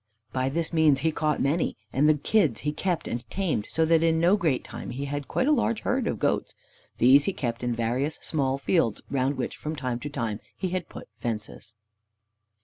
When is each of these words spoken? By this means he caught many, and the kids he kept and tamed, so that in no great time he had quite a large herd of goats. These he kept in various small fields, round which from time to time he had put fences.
By 0.33 0.49
this 0.49 0.73
means 0.73 1.01
he 1.01 1.11
caught 1.11 1.39
many, 1.39 1.77
and 1.93 2.09
the 2.09 2.15
kids 2.15 2.61
he 2.61 2.73
kept 2.73 3.07
and 3.07 3.23
tamed, 3.29 3.67
so 3.69 3.85
that 3.85 4.01
in 4.01 4.19
no 4.19 4.35
great 4.35 4.63
time 4.63 4.89
he 4.89 5.05
had 5.05 5.27
quite 5.27 5.45
a 5.47 5.51
large 5.51 5.81
herd 5.81 6.07
of 6.07 6.17
goats. 6.17 6.55
These 6.97 7.25
he 7.25 7.33
kept 7.33 7.61
in 7.63 7.75
various 7.75 8.17
small 8.19 8.57
fields, 8.57 9.03
round 9.11 9.37
which 9.37 9.55
from 9.55 9.75
time 9.75 9.99
to 9.99 10.09
time 10.09 10.39
he 10.57 10.69
had 10.69 10.89
put 10.89 11.07
fences. 11.19 11.75